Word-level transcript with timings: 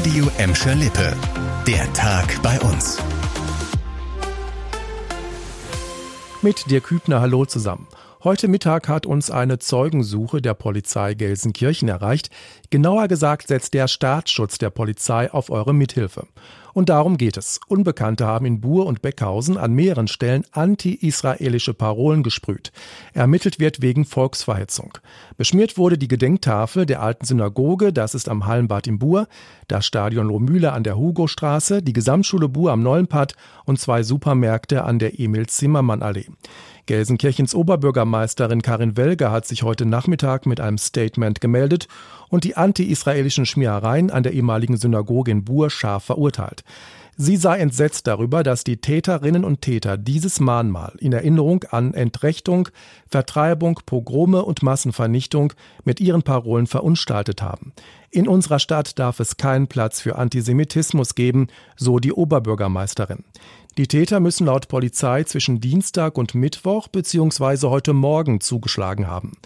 Radio 0.00 0.30
Emscher 0.38 0.74
Lippe. 0.76 1.14
Der 1.66 1.92
Tag 1.92 2.40
bei 2.42 2.58
uns. 2.60 2.96
Mit 6.40 6.70
dir 6.70 6.80
Kübner, 6.80 7.20
hallo 7.20 7.44
zusammen. 7.44 7.86
Heute 8.24 8.48
Mittag 8.48 8.88
hat 8.88 9.04
uns 9.04 9.30
eine 9.30 9.58
Zeugensuche 9.58 10.40
der 10.40 10.54
Polizei 10.54 11.12
Gelsenkirchen 11.12 11.90
erreicht. 11.90 12.30
Genauer 12.70 13.08
gesagt 13.08 13.48
setzt 13.48 13.74
der 13.74 13.88
Staatsschutz 13.88 14.56
der 14.56 14.70
Polizei 14.70 15.30
auf 15.30 15.50
eure 15.50 15.74
Mithilfe. 15.74 16.26
Und 16.80 16.88
darum 16.88 17.18
geht 17.18 17.36
es. 17.36 17.60
Unbekannte 17.68 18.26
haben 18.26 18.46
in 18.46 18.62
Buhr 18.62 18.86
und 18.86 19.02
Beckhausen 19.02 19.58
an 19.58 19.74
mehreren 19.74 20.08
Stellen 20.08 20.46
anti-israelische 20.52 21.74
Parolen 21.74 22.22
gesprüht. 22.22 22.72
Ermittelt 23.12 23.60
wird 23.60 23.82
wegen 23.82 24.06
Volksverhetzung. 24.06 24.96
Beschmiert 25.36 25.76
wurde 25.76 25.98
die 25.98 26.08
Gedenktafel 26.08 26.86
der 26.86 27.02
alten 27.02 27.26
Synagoge, 27.26 27.92
das 27.92 28.14
ist 28.14 28.30
am 28.30 28.46
Hallenbad 28.46 28.86
in 28.86 28.98
Buhr, 28.98 29.28
das 29.68 29.84
Stadion 29.84 30.28
Lohmühle 30.28 30.72
an 30.72 30.82
der 30.82 30.96
Hugo-Straße, 30.96 31.82
die 31.82 31.92
Gesamtschule 31.92 32.48
Buhr 32.48 32.72
am 32.72 32.82
Nollenpad 32.82 33.34
und 33.66 33.78
zwei 33.78 34.02
Supermärkte 34.02 34.82
an 34.82 34.98
der 34.98 35.20
Emil-Zimmermann-Allee. 35.20 36.28
Gelsenkirchens 36.86 37.54
Oberbürgermeisterin 37.54 38.62
Karin 38.62 38.96
Welger 38.96 39.30
hat 39.30 39.46
sich 39.46 39.62
heute 39.62 39.86
Nachmittag 39.86 40.46
mit 40.46 40.60
einem 40.60 40.78
Statement 40.78 41.40
gemeldet 41.40 41.86
und 42.30 42.42
die 42.42 42.56
anti-israelischen 42.56 43.46
Schmierereien 43.46 44.10
an 44.10 44.22
der 44.22 44.32
ehemaligen 44.32 44.76
Synagoge 44.76 45.30
in 45.30 45.44
Buhr 45.44 45.70
scharf 45.70 46.04
verurteilt. 46.04 46.64
Sie 47.22 47.36
sei 47.36 47.58
entsetzt 47.58 48.06
darüber, 48.06 48.42
dass 48.42 48.64
die 48.64 48.78
Täterinnen 48.78 49.44
und 49.44 49.60
Täter 49.60 49.98
dieses 49.98 50.40
Mahnmal 50.40 50.94
in 51.00 51.12
Erinnerung 51.12 51.64
an 51.64 51.92
Entrechtung, 51.92 52.70
Vertreibung, 53.10 53.78
Pogrome 53.84 54.42
und 54.42 54.62
Massenvernichtung 54.62 55.52
mit 55.84 56.00
ihren 56.00 56.22
Parolen 56.22 56.66
verunstaltet 56.66 57.42
haben. 57.42 57.74
In 58.10 58.26
unserer 58.26 58.58
Stadt 58.58 58.98
darf 58.98 59.20
es 59.20 59.36
keinen 59.36 59.68
Platz 59.68 60.00
für 60.00 60.16
Antisemitismus 60.16 61.14
geben, 61.14 61.48
so 61.76 61.98
die 61.98 62.14
Oberbürgermeisterin. 62.14 63.24
Die 63.80 63.88
Täter 63.88 64.20
müssen 64.20 64.44
laut 64.44 64.68
Polizei 64.68 65.24
zwischen 65.24 65.58
Dienstag 65.58 66.18
und 66.18 66.34
Mittwoch 66.34 66.88
bzw. 66.88 67.68
heute 67.68 67.94
Morgen 67.94 68.42
zugeschlagen 68.42 69.06
haben. 69.06 69.38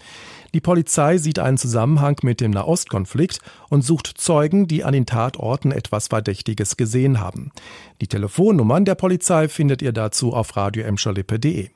Die 0.53 0.59
Polizei 0.59 1.17
sieht 1.19 1.39
einen 1.39 1.57
Zusammenhang 1.57 2.17
mit 2.21 2.41
dem 2.41 2.51
Nahostkonflikt 2.51 3.39
und 3.69 3.83
sucht 3.83 4.11
Zeugen, 4.17 4.67
die 4.67 4.83
an 4.83 4.91
den 4.91 5.05
Tatorten 5.05 5.71
etwas 5.71 6.09
Verdächtiges 6.09 6.75
gesehen 6.75 7.21
haben. 7.21 7.53
Die 8.01 8.07
Telefonnummern 8.07 8.83
der 8.83 8.95
Polizei 8.95 9.47
findet 9.47 9.81
ihr 9.81 9.93
dazu 9.93 10.33
auf 10.33 10.57
radioemscherlippe.de. 10.57 11.69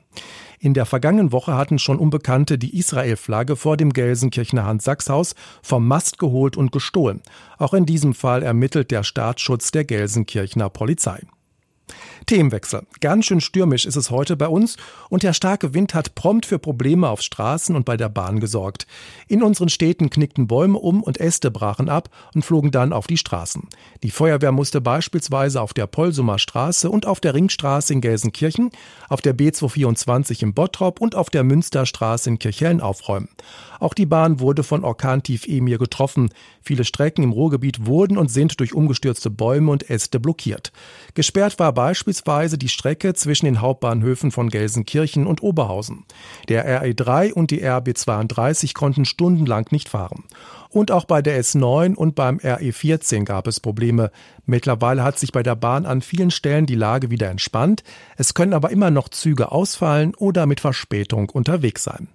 In 0.59 0.73
der 0.73 0.85
vergangenen 0.85 1.31
Woche 1.31 1.55
hatten 1.55 1.80
schon 1.80 1.97
Unbekannte 1.97 2.57
die 2.57 2.77
Israel-Flagge 2.77 3.55
vor 3.55 3.77
dem 3.77 3.93
Gelsenkirchener 3.93 4.65
Hans-Sachs-Haus 4.65 5.33
vom 5.63 5.87
Mast 5.87 6.19
geholt 6.19 6.57
und 6.57 6.73
gestohlen. 6.73 7.21
Auch 7.57 7.73
in 7.73 7.85
diesem 7.85 8.13
Fall 8.13 8.43
ermittelt 8.43 8.91
der 8.91 9.03
Staatsschutz 9.03 9.71
der 9.71 9.85
Gelsenkirchener 9.85 10.69
Polizei. 10.69 11.21
Themenwechsel. 12.30 12.83
Ganz 13.02 13.25
schön 13.25 13.41
stürmisch 13.41 13.88
ist 13.88 13.95
es 13.95 14.11
heute 14.11 14.38
bei 14.38 14.47
uns 14.47 14.77
und 15.09 15.23
der 15.23 15.33
starke 15.33 15.73
Wind 15.73 15.95
hat 15.95 16.13
prompt 16.13 16.45
für 16.45 16.59
Probleme 16.59 17.09
auf 17.09 17.23
Straßen 17.23 17.75
und 17.75 17.86
bei 17.86 17.97
der 17.97 18.08
Bahn 18.08 18.39
gesorgt. 18.39 18.86
In 19.27 19.41
unseren 19.41 19.69
Städten 19.69 20.11
knickten 20.11 20.45
Bäume 20.45 20.77
um 20.77 21.02
und 21.02 21.19
Äste 21.19 21.49
brachen 21.49 21.89
ab 21.89 22.09
und 22.36 22.45
flogen 22.45 22.69
dann 22.69 22.94
auf 22.94 23.08
die 23.08 23.17
Straßen. 23.17 23.67
Die 24.03 24.11
Feuerwehr 24.11 24.52
musste 24.52 24.80
beispielsweise 24.80 25.59
auf 25.59 25.73
der 25.73 25.88
Polsumer 25.88 26.38
Straße 26.38 26.91
und 26.91 27.08
auf 27.08 27.19
der 27.19 27.33
Ringstraße 27.33 27.94
in 27.94 28.02
Gelsenkirchen, 28.02 28.69
auf 29.08 29.21
der 29.21 29.36
B224 29.36 30.43
in 30.43 30.53
Bottrop 30.53 31.02
und 31.02 31.16
auf 31.16 31.31
der 31.31 31.43
Münsterstraße 31.43 32.30
in 32.30 32.38
Kirchhellen 32.38 32.80
aufräumen. 32.80 33.30
Auch 33.80 33.95
die 33.95 34.05
Bahn 34.05 34.39
wurde 34.39 34.61
von 34.61 34.83
Orkantief 34.83 35.47
Emir 35.47 35.80
getroffen. 35.80 36.30
Viele 36.61 36.83
Strecken 36.83 37.23
im 37.23 37.31
Ruhrgebiet 37.31 37.88
wurden 37.88 38.19
und 38.19 38.30
sind 38.30 38.59
durch 38.59 38.75
umgestürzte 38.75 39.31
Bäume 39.31 39.71
und 39.71 39.89
Äste 39.89 40.19
blockiert. 40.19 40.71
Gesperrt 41.16 41.58
war 41.58 41.73
beispielsweise 41.73 42.19
die 42.28 42.70
Strecke 42.70 43.14
zwischen 43.14 43.45
den 43.45 43.62
Hauptbahnhöfen 43.62 44.31
von 44.31 44.50
Gelsenkirchen 44.50 45.28
und 45.28 45.42
Oberhausen. 45.44 46.05
Der 46.48 46.83
RE3 46.83 47.33
und 47.33 47.52
die 47.52 47.64
RB 47.64 47.95
32 47.95 48.73
konnten 48.73 49.05
stundenlang 49.05 49.67
nicht 49.71 49.89
fahren. 49.89 50.26
Und 50.70 50.92
auch 50.92 51.05
bei 51.05 51.21
der 51.21 51.42
S9 51.42 51.95
und 51.95 52.16
beim 52.16 52.38
RE14 52.38 53.23
gab 53.23 53.48
es 53.48 53.60
Probleme. 53.60 54.11
Mittlerweile 54.45 55.04
hat 55.04 55.17
sich 55.17 55.32
bei 55.32 55.42
der 55.42 55.55
Bahn 55.55 55.86
an 55.86 56.02
vielen 56.02 56.30
Stellen 56.30 56.66
die 56.66 56.76
Lage 56.76 57.10
wieder 57.10 57.30
entspannt. 57.30 57.83
Es 58.17 58.33
können 58.33 58.54
aber 58.54 58.70
immer 58.70 58.92
noch 58.92 59.10
Züge 59.10 59.52
ausfallen 59.52 60.14
oder 60.16 60.45
mit 60.45 60.60
Verspätung 60.60 61.30
unterwegs 61.30 61.83
sein. 61.83 62.10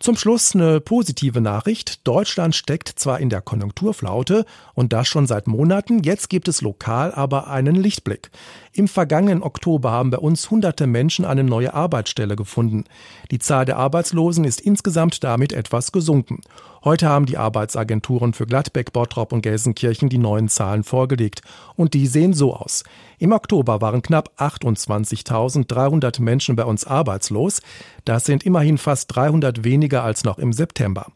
Zum 0.00 0.16
Schluss 0.16 0.54
eine 0.54 0.80
positive 0.80 1.40
Nachricht. 1.40 2.06
Deutschland 2.06 2.54
steckt 2.54 2.88
zwar 2.88 3.18
in 3.18 3.30
der 3.30 3.40
Konjunkturflaute 3.40 4.44
und 4.74 4.92
das 4.92 5.08
schon 5.08 5.26
seit 5.26 5.48
Monaten, 5.48 6.04
jetzt 6.04 6.30
gibt 6.30 6.46
es 6.46 6.60
lokal 6.60 7.12
aber 7.12 7.48
einen 7.48 7.74
Lichtblick. 7.74 8.30
Im 8.72 8.86
vergangenen 8.86 9.42
Oktober 9.42 9.90
haben 9.90 10.10
bei 10.10 10.18
uns 10.18 10.52
hunderte 10.52 10.86
Menschen 10.86 11.24
eine 11.24 11.42
neue 11.42 11.74
Arbeitsstelle 11.74 12.36
gefunden. 12.36 12.84
Die 13.32 13.40
Zahl 13.40 13.64
der 13.64 13.76
Arbeitslosen 13.76 14.44
ist 14.44 14.60
insgesamt 14.60 15.24
damit 15.24 15.52
etwas 15.52 15.90
gesunken. 15.90 16.42
Heute 16.84 17.08
haben 17.08 17.26
die 17.26 17.38
Arbeitsagenturen 17.38 18.34
für 18.34 18.46
Gladbeck, 18.46 18.92
Bottrop 18.92 19.32
und 19.32 19.42
Gelsenkirchen 19.42 20.08
die 20.08 20.18
neuen 20.18 20.48
Zahlen 20.48 20.84
vorgelegt. 20.84 21.42
Und 21.74 21.92
die 21.92 22.06
sehen 22.06 22.34
so 22.34 22.54
aus. 22.54 22.84
Im 23.18 23.32
Oktober 23.32 23.80
waren 23.80 24.00
knapp 24.00 24.30
28.300 24.38 26.22
Menschen 26.22 26.54
bei 26.54 26.64
uns 26.64 26.86
arbeitslos. 26.86 27.62
Das 28.04 28.26
sind 28.26 28.46
immerhin 28.46 28.78
fast 28.78 29.14
300 29.16 29.64
weniger 29.64 29.87
als 29.96 30.24
noch 30.24 30.38
im 30.38 30.52
September. 30.52 31.06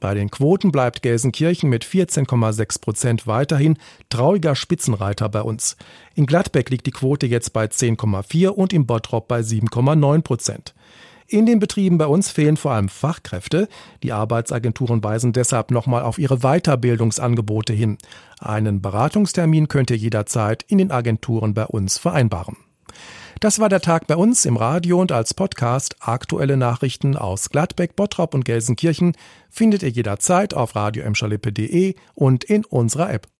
Bei 0.00 0.14
den 0.14 0.32
Quoten 0.32 0.72
bleibt 0.72 1.02
Gelsenkirchen 1.02 1.70
mit 1.70 1.84
14,6 1.84 2.80
Prozent 2.80 3.26
weiterhin 3.28 3.78
trauriger 4.10 4.56
Spitzenreiter 4.56 5.28
bei 5.28 5.42
uns. 5.42 5.76
In 6.16 6.26
Gladbeck 6.26 6.70
liegt 6.70 6.86
die 6.86 6.90
Quote 6.90 7.26
jetzt 7.26 7.52
bei 7.52 7.66
10,4 7.66 8.48
und 8.48 8.72
im 8.72 8.86
Bottrop 8.86 9.28
bei 9.28 9.40
7,9 9.40 10.22
Prozent. 10.22 10.74
In 11.28 11.46
den 11.46 11.60
Betrieben 11.60 11.98
bei 11.98 12.06
uns 12.06 12.30
fehlen 12.30 12.56
vor 12.56 12.72
allem 12.72 12.88
Fachkräfte. 12.88 13.68
Die 14.02 14.12
Arbeitsagenturen 14.12 15.04
weisen 15.04 15.32
deshalb 15.32 15.70
nochmal 15.70 16.02
auf 16.02 16.18
ihre 16.18 16.38
Weiterbildungsangebote 16.38 17.72
hin. 17.72 17.96
Einen 18.40 18.82
Beratungstermin 18.82 19.68
könnt 19.68 19.90
ihr 19.90 19.96
jederzeit 19.96 20.64
in 20.66 20.78
den 20.78 20.90
Agenturen 20.90 21.54
bei 21.54 21.64
uns 21.64 21.96
vereinbaren. 21.96 22.56
Das 23.42 23.58
war 23.58 23.68
der 23.68 23.80
Tag 23.80 24.06
bei 24.06 24.14
uns 24.14 24.44
im 24.44 24.56
Radio 24.56 25.00
und 25.00 25.10
als 25.10 25.34
Podcast. 25.34 25.96
Aktuelle 25.98 26.56
Nachrichten 26.56 27.16
aus 27.16 27.50
Gladbeck, 27.50 27.96
Bottrop 27.96 28.34
und 28.34 28.44
Gelsenkirchen 28.44 29.16
findet 29.50 29.82
ihr 29.82 29.88
jederzeit 29.88 30.54
auf 30.54 30.76
radioemschalippe.de 30.76 31.96
und 32.14 32.44
in 32.44 32.64
unserer 32.64 33.12
App. 33.12 33.26